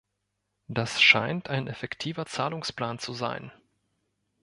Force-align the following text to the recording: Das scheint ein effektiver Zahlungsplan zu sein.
Das 0.67 0.99
scheint 0.99 1.51
ein 1.51 1.67
effektiver 1.67 2.25
Zahlungsplan 2.25 2.97
zu 2.97 3.13
sein. 3.13 3.51